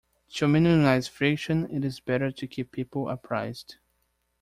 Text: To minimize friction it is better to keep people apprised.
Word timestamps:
To 0.33 0.47
minimize 0.47 1.07
friction 1.07 1.67
it 1.71 1.85
is 1.85 1.99
better 1.99 2.31
to 2.31 2.47
keep 2.47 2.71
people 2.71 3.07
apprised. 3.07 3.75